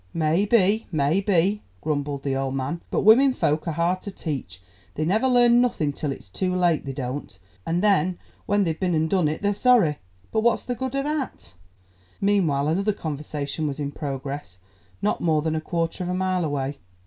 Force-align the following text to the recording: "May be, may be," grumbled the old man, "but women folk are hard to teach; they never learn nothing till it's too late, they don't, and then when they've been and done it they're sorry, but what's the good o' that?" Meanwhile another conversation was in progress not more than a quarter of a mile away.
"May 0.15 0.45
be, 0.45 0.87
may 0.91 1.21
be," 1.21 1.61
grumbled 1.79 2.23
the 2.23 2.35
old 2.35 2.55
man, 2.55 2.81
"but 2.89 3.01
women 3.05 3.33
folk 3.35 3.67
are 3.67 3.73
hard 3.73 4.01
to 4.01 4.09
teach; 4.09 4.59
they 4.95 5.05
never 5.05 5.27
learn 5.27 5.61
nothing 5.61 5.93
till 5.93 6.11
it's 6.11 6.27
too 6.27 6.55
late, 6.55 6.85
they 6.87 6.91
don't, 6.91 7.37
and 7.67 7.83
then 7.83 8.17
when 8.47 8.63
they've 8.63 8.79
been 8.79 8.95
and 8.95 9.07
done 9.11 9.27
it 9.27 9.43
they're 9.43 9.53
sorry, 9.53 9.99
but 10.31 10.41
what's 10.41 10.63
the 10.63 10.73
good 10.73 10.95
o' 10.95 11.03
that?" 11.03 11.53
Meanwhile 12.19 12.67
another 12.69 12.93
conversation 12.93 13.67
was 13.67 13.79
in 13.79 13.91
progress 13.91 14.57
not 15.03 15.21
more 15.21 15.43
than 15.43 15.55
a 15.55 15.61
quarter 15.61 16.03
of 16.03 16.09
a 16.09 16.15
mile 16.15 16.43
away. 16.43 16.79